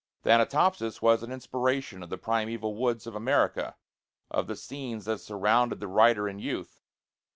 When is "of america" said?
3.05-3.75